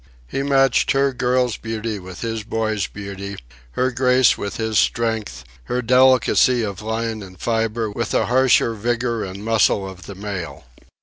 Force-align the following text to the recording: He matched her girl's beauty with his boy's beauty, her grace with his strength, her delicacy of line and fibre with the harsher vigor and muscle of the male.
He 0.27 0.41
matched 0.41 0.93
her 0.93 1.13
girl's 1.13 1.57
beauty 1.57 1.99
with 1.99 2.21
his 2.21 2.41
boy's 2.43 2.87
beauty, 2.87 3.37
her 3.73 3.91
grace 3.91 4.35
with 4.35 4.57
his 4.57 4.79
strength, 4.79 5.43
her 5.65 5.83
delicacy 5.83 6.63
of 6.63 6.81
line 6.81 7.21
and 7.21 7.39
fibre 7.39 7.87
with 7.91 8.09
the 8.09 8.25
harsher 8.25 8.73
vigor 8.73 9.23
and 9.23 9.45
muscle 9.45 9.87
of 9.87 10.07
the 10.07 10.15
male. 10.15 10.65